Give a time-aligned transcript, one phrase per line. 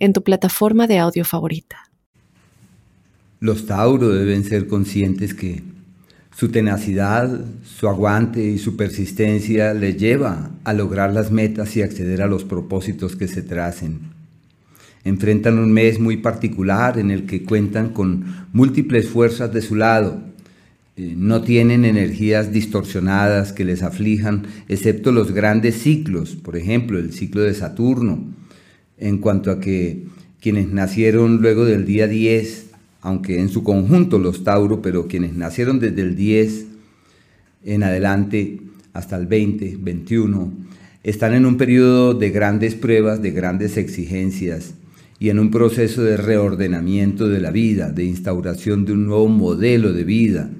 [0.00, 1.76] en tu plataforma de audio favorita.
[3.38, 5.62] Los Tauro deben ser conscientes que
[6.36, 12.22] su tenacidad, su aguante y su persistencia les lleva a lograr las metas y acceder
[12.22, 14.00] a los propósitos que se tracen.
[15.04, 20.22] Enfrentan un mes muy particular en el que cuentan con múltiples fuerzas de su lado.
[20.96, 27.12] Eh, no tienen energías distorsionadas que les aflijan, excepto los grandes ciclos, por ejemplo, el
[27.12, 28.24] ciclo de Saturno,
[29.00, 30.04] en cuanto a que
[30.40, 32.66] quienes nacieron luego del día 10,
[33.02, 36.66] aunque en su conjunto los Tauro, pero quienes nacieron desde el 10
[37.64, 38.60] en adelante
[38.92, 40.52] hasta el 20, 21,
[41.02, 44.74] están en un periodo de grandes pruebas, de grandes exigencias
[45.18, 49.92] y en un proceso de reordenamiento de la vida, de instauración de un nuevo modelo
[49.92, 50.50] de vida,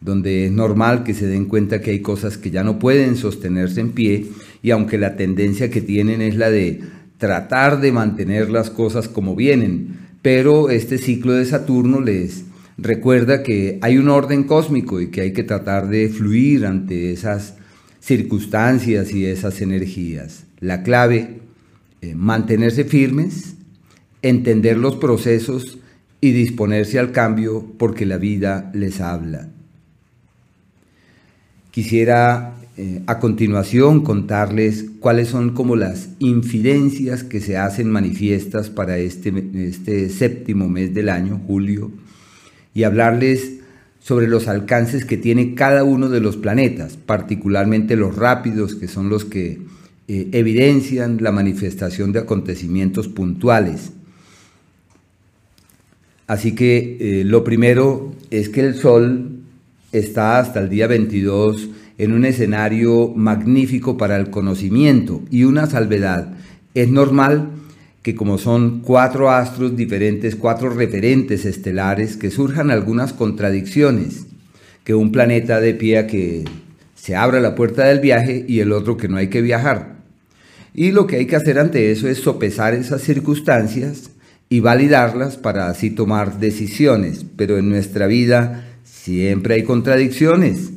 [0.00, 3.80] donde es normal que se den cuenta que hay cosas que ya no pueden sostenerse
[3.80, 4.26] en pie
[4.62, 6.80] y aunque la tendencia que tienen es la de
[7.18, 12.44] tratar de mantener las cosas como vienen, pero este ciclo de Saturno les
[12.78, 17.54] recuerda que hay un orden cósmico y que hay que tratar de fluir ante esas
[18.00, 20.44] circunstancias y esas energías.
[20.60, 21.40] La clave,
[22.00, 23.56] eh, mantenerse firmes,
[24.22, 25.78] entender los procesos
[26.20, 29.48] y disponerse al cambio porque la vida les habla.
[31.70, 38.98] Quisiera eh, a continuación contarles cuáles son como las infidencias que se hacen manifiestas para
[38.98, 41.90] este, este séptimo mes del año, julio,
[42.74, 43.54] y hablarles
[43.98, 49.08] sobre los alcances que tiene cada uno de los planetas, particularmente los rápidos, que son
[49.08, 49.58] los que
[50.06, 53.90] eh, evidencian la manifestación de acontecimientos puntuales.
[56.28, 59.40] Así que eh, lo primero es que el Sol
[59.90, 66.32] está hasta el día 22 en un escenario magnífico para el conocimiento y una salvedad.
[66.74, 67.50] Es normal
[68.02, 74.26] que como son cuatro astros diferentes, cuatro referentes estelares, que surjan algunas contradicciones,
[74.84, 76.44] que un planeta de pie a que
[76.94, 79.96] se abra la puerta del viaje y el otro que no hay que viajar.
[80.74, 84.10] Y lo que hay que hacer ante eso es sopesar esas circunstancias
[84.48, 87.26] y validarlas para así tomar decisiones.
[87.36, 90.70] Pero en nuestra vida siempre hay contradicciones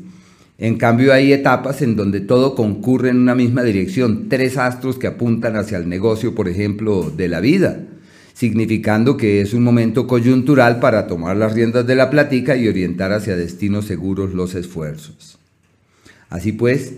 [0.62, 5.08] en cambio hay etapas en donde todo concurre en una misma dirección, tres astros que
[5.08, 7.80] apuntan hacia el negocio, por ejemplo, de la vida,
[8.36, 13.12] significando que es un momento coyuntural para tomar las riendas de la plática y orientar
[13.12, 15.40] hacia destinos seguros los esfuerzos.
[16.30, 16.94] Así pues,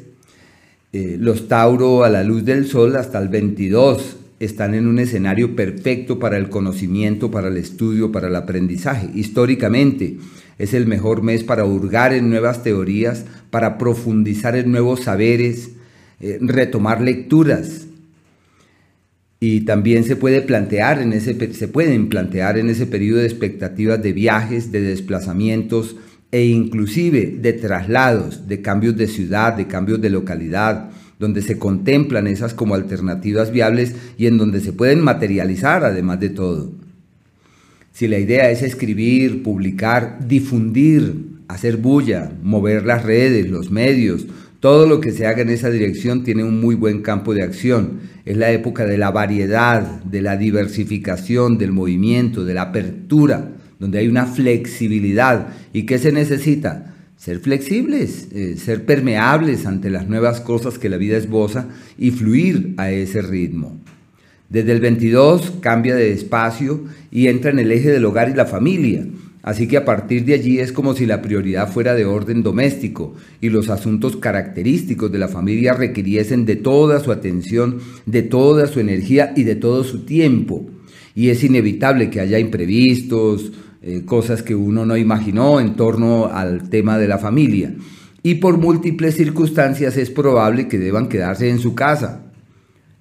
[0.91, 5.55] eh, los Tauro a la luz del sol hasta el 22 están en un escenario
[5.55, 9.09] perfecto para el conocimiento, para el estudio, para el aprendizaje.
[9.13, 10.17] Históricamente,
[10.57, 15.71] es el mejor mes para hurgar en nuevas teorías, para profundizar en nuevos saberes,
[16.19, 17.87] eh, retomar lecturas.
[19.39, 24.01] Y también se, puede plantear en ese, se pueden plantear en ese periodo de expectativas
[24.01, 25.97] de viajes, de desplazamientos
[26.31, 30.89] e inclusive de traslados, de cambios de ciudad, de cambios de localidad,
[31.23, 36.29] donde se contemplan esas como alternativas viables y en donde se pueden materializar además de
[36.29, 36.73] todo.
[37.93, 41.15] Si la idea es escribir, publicar, difundir,
[41.47, 44.27] hacer bulla, mover las redes, los medios,
[44.59, 48.01] todo lo que se haga en esa dirección tiene un muy buen campo de acción.
[48.25, 53.99] Es la época de la variedad, de la diversificación, del movimiento, de la apertura, donde
[53.99, 55.53] hay una flexibilidad.
[55.71, 56.92] ¿Y qué se necesita?
[57.23, 62.73] Ser flexibles, eh, ser permeables ante las nuevas cosas que la vida esboza y fluir
[62.75, 63.79] a ese ritmo.
[64.49, 68.45] Desde el 22 cambia de espacio y entra en el eje del hogar y la
[68.45, 69.07] familia.
[69.41, 73.15] Así que a partir de allí es como si la prioridad fuera de orden doméstico
[73.39, 78.81] y los asuntos característicos de la familia requiriesen de toda su atención, de toda su
[78.81, 80.69] energía y de todo su tiempo.
[81.15, 83.53] Y es inevitable que haya imprevistos,
[83.83, 87.75] eh, cosas que uno no imaginó en torno al tema de la familia.
[88.23, 92.23] Y por múltiples circunstancias es probable que deban quedarse en su casa,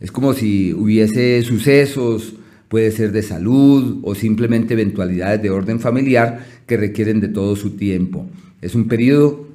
[0.03, 2.35] es como si hubiese sucesos,
[2.69, 7.77] puede ser de salud o simplemente eventualidades de orden familiar que requieren de todo su
[7.77, 8.27] tiempo.
[8.61, 9.47] Es un periodo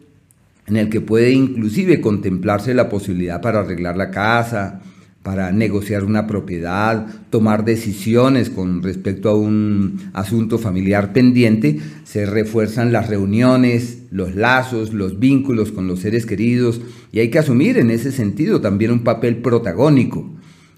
[0.65, 4.81] en el que puede inclusive contemplarse la posibilidad para arreglar la casa,
[5.27, 12.94] para negociar una propiedad, tomar decisiones con respecto a un asunto familiar pendiente, se refuerzan
[12.94, 16.79] las reuniones, los lazos, los vínculos con los seres queridos
[17.12, 20.29] y hay que asumir en ese sentido también un papel protagónico.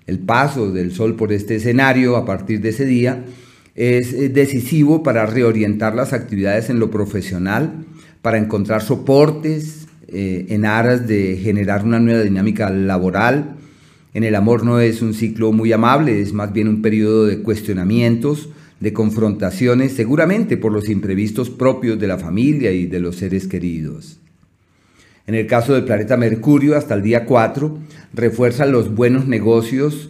[0.07, 3.25] El paso del sol por este escenario a partir de ese día
[3.75, 7.85] es eh, decisivo para reorientar las actividades en lo profesional,
[8.23, 13.57] para encontrar soportes eh, en aras de generar una nueva dinámica laboral,
[14.13, 17.39] en el amor no es un ciclo muy amable, es más bien un periodo de
[17.41, 23.47] cuestionamientos, de confrontaciones, seguramente por los imprevistos propios de la familia y de los seres
[23.47, 24.19] queridos.
[25.27, 27.77] En el caso del planeta Mercurio, hasta el día 4,
[28.13, 30.09] refuerza los buenos negocios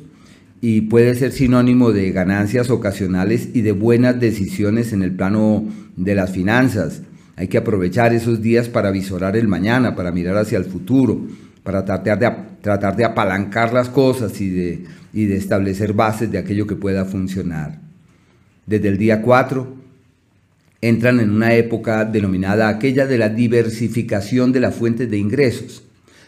[0.62, 5.66] y puede ser sinónimo de ganancias ocasionales y de buenas decisiones en el plano
[5.98, 7.02] de las finanzas.
[7.36, 11.22] Hay que aprovechar esos días para visorar el mañana, para mirar hacia el futuro,
[11.64, 14.84] para tratar de, tratar de apalancar las cosas y de,
[15.14, 17.80] y de establecer bases de aquello que pueda funcionar.
[18.66, 19.76] Desde el día 4
[20.82, 25.84] entran en una época denominada aquella de la diversificación de las fuentes de ingresos,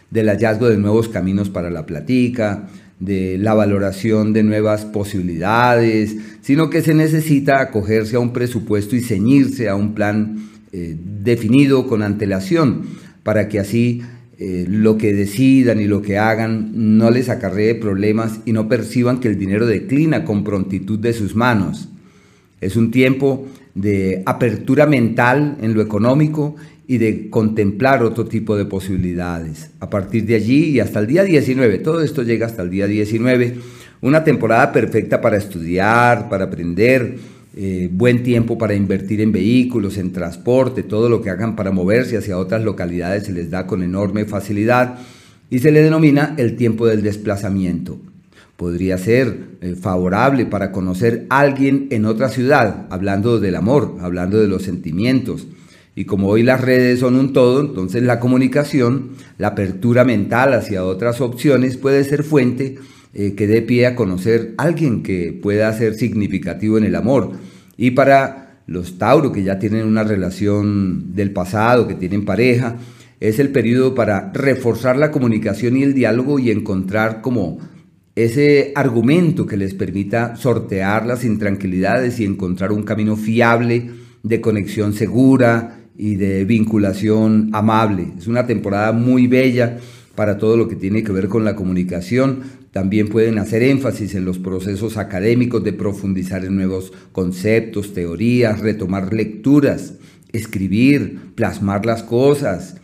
[0.10, 2.68] del hallazgo de nuevos caminos para la platica,
[3.00, 9.02] de la valoración de nuevas posibilidades, sino que se necesita acogerse a un presupuesto y
[9.02, 12.84] ceñirse a un plan eh, definido con antelación
[13.24, 14.04] para que así
[14.44, 19.20] eh, lo que decidan y lo que hagan no les acarree problemas y no perciban
[19.20, 21.90] que el dinero declina con prontitud de sus manos.
[22.60, 23.46] Es un tiempo
[23.76, 26.56] de apertura mental en lo económico
[26.88, 29.70] y de contemplar otro tipo de posibilidades.
[29.80, 32.88] A partir de allí y hasta el día 19, todo esto llega hasta el día
[32.88, 33.58] 19,
[34.02, 37.16] una temporada perfecta para estudiar, para aprender,
[37.54, 42.16] eh, buen tiempo para invertir en vehículos, en transporte, todo lo que hagan para moverse
[42.16, 45.00] hacia otras localidades se les da con enorme facilidad
[45.50, 48.00] y se le denomina el tiempo del desplazamiento.
[48.56, 54.40] Podría ser eh, favorable para conocer a alguien en otra ciudad, hablando del amor, hablando
[54.40, 55.48] de los sentimientos.
[55.94, 60.86] Y como hoy las redes son un todo, entonces la comunicación, la apertura mental hacia
[60.86, 62.78] otras opciones puede ser fuente
[63.14, 67.32] eh, que dé pie a conocer a alguien que pueda ser significativo en el amor.
[67.78, 72.78] Y para los Tauro que ya tienen una relación del pasado, que tienen pareja,
[73.20, 77.60] es el periodo para reforzar la comunicación y el diálogo y encontrar como
[78.16, 83.92] ese argumento que les permita sortear las intranquilidades y encontrar un camino fiable
[84.24, 88.08] de conexión segura y de vinculación amable.
[88.18, 89.78] Es una temporada muy bella
[90.16, 94.24] para todo lo que tiene que ver con la comunicación, también pueden hacer énfasis en
[94.24, 99.96] los procesos académicos de profundizar en nuevos conceptos, teorías, retomar lecturas,
[100.32, 102.78] escribir, plasmar las cosas,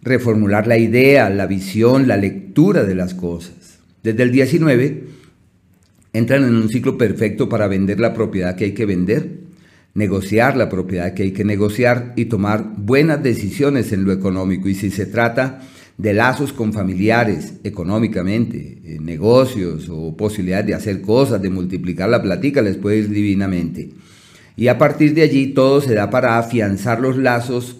[0.00, 3.80] reformular la idea, la visión, la lectura de las cosas.
[4.02, 5.04] Desde el 19
[6.14, 9.40] entran en un ciclo perfecto para vender la propiedad que hay que vender,
[9.92, 14.70] negociar la propiedad que hay que negociar y tomar buenas decisiones en lo económico.
[14.70, 15.60] Y si se trata
[15.98, 22.62] de lazos con familiares económicamente, negocios o posibilidades de hacer cosas, de multiplicar la platica,
[22.62, 23.90] les puede ir divinamente.
[24.56, 27.76] Y a partir de allí todo se da para afianzar los lazos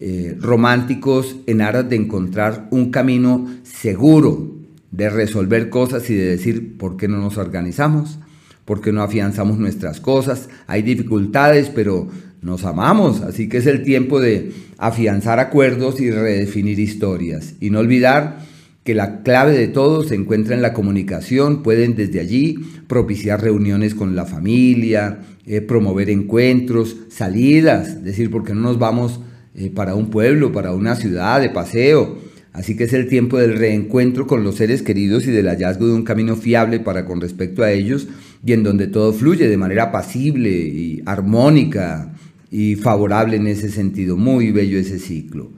[0.00, 4.56] eh, románticos en aras de encontrar un camino seguro
[4.90, 8.18] de resolver cosas y de decir por qué no nos organizamos,
[8.64, 10.48] por qué no afianzamos nuestras cosas.
[10.66, 12.08] Hay dificultades, pero
[12.42, 17.54] nos amamos, así que es el tiempo de afianzar acuerdos y redefinir historias.
[17.60, 18.38] Y no olvidar
[18.84, 21.62] que la clave de todo se encuentra en la comunicación.
[21.62, 28.54] Pueden desde allí propiciar reuniones con la familia, eh, promover encuentros, salidas, es decir, porque
[28.54, 29.20] no nos vamos
[29.54, 32.18] eh, para un pueblo, para una ciudad de paseo.
[32.52, 35.92] Así que es el tiempo del reencuentro con los seres queridos y del hallazgo de
[35.92, 38.08] un camino fiable para con respecto a ellos
[38.44, 42.12] y en donde todo fluye de manera pasible y armónica
[42.50, 44.16] y favorable en ese sentido.
[44.16, 45.52] Muy bello ese ciclo.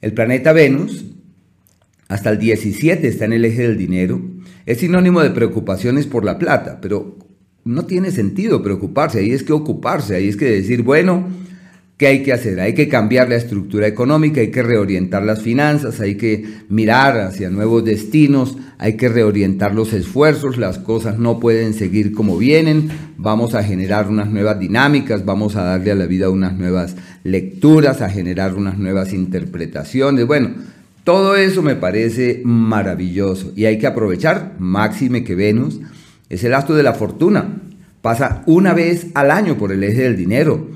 [0.00, 1.04] El planeta Venus,
[2.08, 4.20] hasta el 17 está en el eje del dinero,
[4.66, 7.18] es sinónimo de preocupaciones por la plata, pero
[7.64, 11.28] no tiene sentido preocuparse, ahí es que ocuparse, ahí es que decir, bueno,
[11.96, 12.58] ¿Qué hay que hacer?
[12.58, 17.48] Hay que cambiar la estructura económica, hay que reorientar las finanzas, hay que mirar hacia
[17.48, 23.54] nuevos destinos, hay que reorientar los esfuerzos, las cosas no pueden seguir como vienen, vamos
[23.54, 28.10] a generar unas nuevas dinámicas, vamos a darle a la vida unas nuevas lecturas, a
[28.10, 30.26] generar unas nuevas interpretaciones.
[30.26, 30.50] Bueno,
[31.04, 35.78] todo eso me parece maravilloso y hay que aprovechar, máxime que Venus
[36.28, 37.60] es el astro de la fortuna,
[38.00, 40.66] pasa una vez al año por el eje del dinero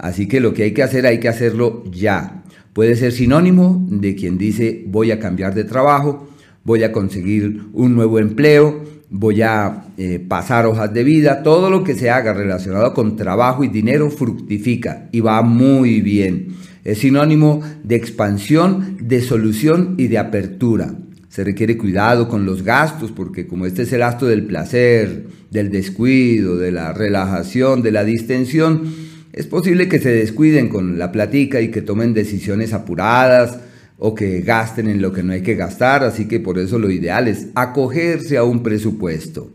[0.00, 2.42] Así que lo que hay que hacer hay que hacerlo ya.
[2.72, 6.28] Puede ser sinónimo de quien dice voy a cambiar de trabajo,
[6.64, 11.84] voy a conseguir un nuevo empleo, voy a eh, pasar hojas de vida, todo lo
[11.84, 16.54] que se haga relacionado con trabajo y dinero fructifica y va muy bien.
[16.82, 20.94] Es sinónimo de expansión, de solución y de apertura.
[21.28, 25.70] Se requiere cuidado con los gastos porque como este es el acto del placer, del
[25.70, 31.60] descuido, de la relajación, de la distensión, es posible que se descuiden con la platica
[31.60, 33.58] y que tomen decisiones apuradas
[33.98, 36.90] o que gasten en lo que no hay que gastar, así que por eso lo
[36.90, 39.50] ideal es acogerse a un presupuesto.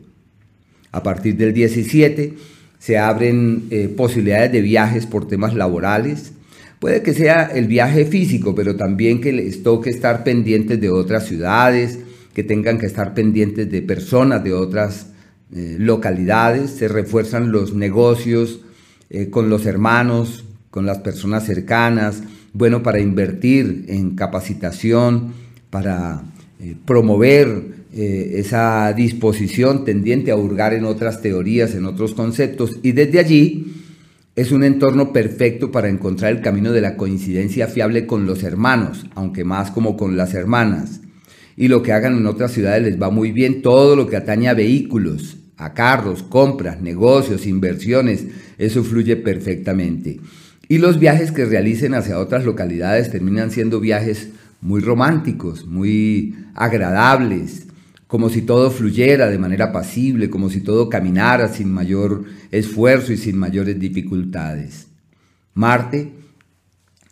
[0.92, 2.34] A partir del 17
[2.80, 6.32] se abren eh, posibilidades de viajes por temas laborales.
[6.80, 11.26] Puede que sea el viaje físico, pero también que les toque estar pendientes de otras
[11.26, 12.00] ciudades,
[12.34, 15.08] que tengan que estar pendientes de personas de otras
[15.54, 16.72] eh, localidades.
[16.72, 18.60] Se refuerzan los negocios
[19.10, 25.34] eh, con los hermanos, con las personas cercanas, bueno para invertir en capacitación,
[25.70, 26.24] para
[26.60, 32.94] eh, promover eh, esa disposición tendiente a hurgar en otras teorías, en otros conceptos, y
[32.94, 33.74] desde allí
[34.36, 39.06] es un entorno perfecto para encontrar el camino de la coincidencia fiable con los hermanos,
[39.16, 41.00] aunque más como con las hermanas.
[41.56, 44.50] Y lo que hagan en otras ciudades les va muy bien, todo lo que atañe
[44.50, 48.26] a vehículos, a carros, compras, negocios, inversiones,
[48.58, 50.20] eso fluye perfectamente.
[50.68, 54.30] Y los viajes que realicen hacia otras localidades terminan siendo viajes
[54.62, 57.68] muy románticos, muy agradables,
[58.08, 63.18] como si todo fluyera de manera pasible, como si todo caminara sin mayor esfuerzo y
[63.18, 64.88] sin mayores dificultades.
[65.54, 66.12] Marte,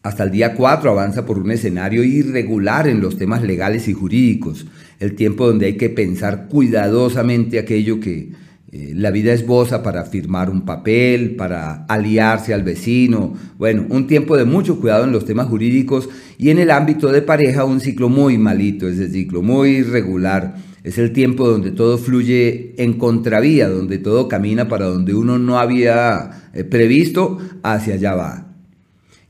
[0.03, 4.65] hasta el día 4, avanza por un escenario irregular en los temas legales y jurídicos,
[4.99, 8.31] el tiempo donde hay que pensar cuidadosamente aquello que
[8.73, 13.33] eh, la vida esboza para firmar un papel, para aliarse al vecino.
[13.57, 17.21] Bueno, un tiempo de mucho cuidado en los temas jurídicos y en el ámbito de
[17.21, 20.55] pareja un ciclo muy malito, ese ciclo muy irregular.
[20.83, 25.59] Es el tiempo donde todo fluye en contravía, donde todo camina para donde uno no
[25.59, 28.52] había eh, previsto, hacia allá va.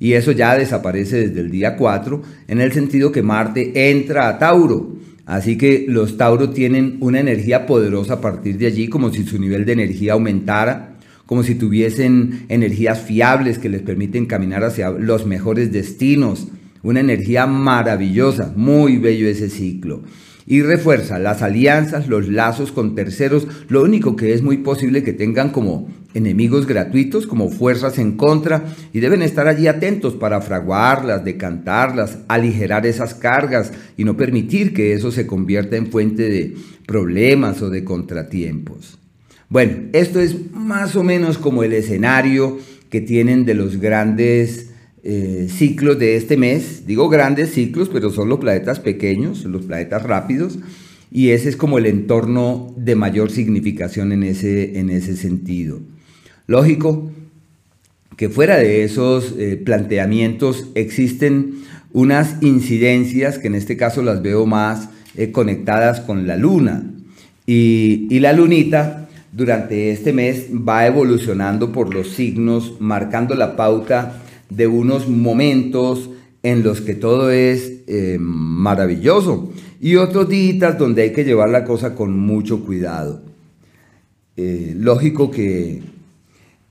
[0.03, 4.37] Y eso ya desaparece desde el día 4, en el sentido que Marte entra a
[4.37, 9.23] Tauro Así que los Tauro tienen una energía poderosa a partir de allí, como si
[9.23, 14.89] su nivel de energía aumentara, como si tuviesen energías fiables que les permiten caminar hacia
[14.89, 16.49] los mejores destinos.
[16.81, 20.03] Una energía maravillosa, muy bello ese ciclo
[20.45, 25.13] y refuerza las alianzas, los lazos con terceros, lo único que es muy posible que
[25.13, 31.25] tengan como enemigos gratuitos, como fuerzas en contra, y deben estar allí atentos para fraguarlas,
[31.25, 36.55] decantarlas, aligerar esas cargas y no permitir que eso se convierta en fuente de
[36.85, 38.99] problemas o de contratiempos.
[39.49, 42.57] Bueno, esto es más o menos como el escenario
[42.89, 44.69] que tienen de los grandes
[45.03, 46.87] eh, ciclos de este mes.
[46.87, 50.59] Digo grandes ciclos, pero son los planetas pequeños, los planetas rápidos.
[51.11, 55.81] Y ese es como el entorno de mayor significación en ese, en ese sentido.
[56.47, 57.11] Lógico
[58.17, 64.45] que fuera de esos eh, planteamientos existen unas incidencias que en este caso las veo
[64.45, 66.83] más eh, conectadas con la luna.
[67.45, 74.67] Y, la lunita durante este mes va evolucionando por los signos, marcando la pauta de
[74.67, 76.09] unos momentos
[76.43, 81.65] en los que todo es eh, maravilloso y otros días donde hay que llevar la
[81.65, 83.21] cosa con mucho cuidado.
[84.35, 85.83] Lógico que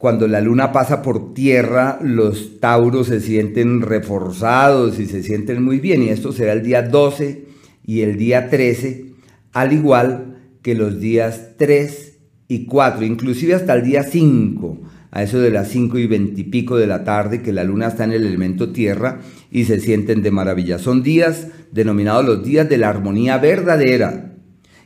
[0.02, 5.78] cuando la luna pasa por tierra, los tauros se sienten reforzados y se sienten muy
[5.78, 7.44] bien, y esto será el día 12
[7.86, 9.12] y el día 13,
[9.52, 12.18] al igual que los días 3
[12.48, 14.80] y 4, inclusive hasta el día 5
[15.12, 17.86] a eso de las 5 y 20 y pico de la tarde, que la luna
[17.86, 19.20] está en el elemento tierra
[19.52, 20.80] y se sienten de maravilla.
[20.80, 24.32] Son días denominados los días de la armonía verdadera.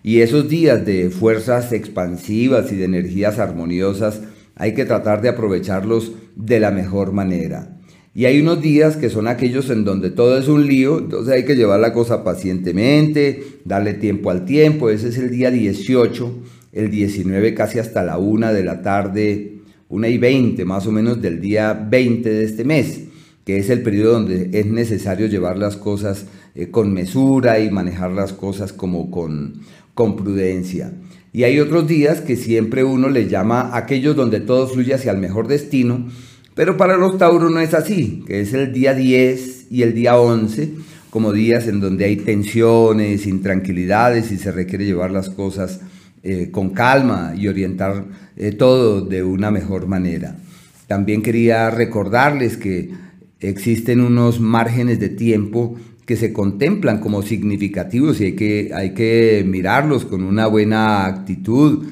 [0.03, 4.21] Y esos días de fuerzas expansivas y de energías armoniosas
[4.57, 7.79] hay que tratar de aprovecharlos de la mejor manera.
[8.15, 11.45] Y hay unos días que son aquellos en donde todo es un lío, entonces hay
[11.45, 14.91] que llevar la cosa pacientemente, darle tiempo al tiempo.
[14.91, 16.33] Ese es el día 18,
[16.73, 19.53] el 19 casi hasta la 1 de la tarde
[19.89, 23.03] una y 20 más o menos del día 20 de este mes,
[23.45, 28.11] que es el periodo donde es necesario llevar las cosas eh, con mesura y manejar
[28.11, 29.61] las cosas como con,
[29.95, 30.93] con prudencia.
[31.37, 35.19] Y hay otros días que siempre uno le llama aquellos donde todo fluye hacia el
[35.19, 36.07] mejor destino,
[36.55, 40.17] pero para los Tauros no es así, que es el día 10 y el día
[40.17, 40.71] 11,
[41.11, 45.81] como días en donde hay tensiones, intranquilidades y se requiere llevar las cosas
[46.23, 48.07] eh, con calma y orientar
[48.39, 50.39] eh, todo de una mejor manera.
[50.87, 52.93] También quería recordarles que
[53.41, 55.77] existen unos márgenes de tiempo
[56.07, 61.89] que se contemplan como significativos y hay que, hay que mirarlos con una buena actitud.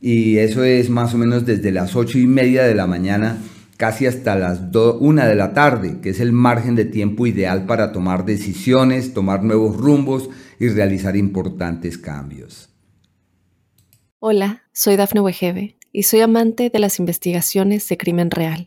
[0.00, 3.38] Y eso es más o menos desde las ocho y media de la mañana
[3.76, 4.60] casi hasta las
[5.00, 9.42] una de la tarde, que es el margen de tiempo ideal para tomar decisiones, tomar
[9.42, 12.70] nuevos rumbos y realizar importantes cambios.
[14.18, 18.66] Hola, soy Dafne Wegebe y soy amante de las investigaciones de crimen real.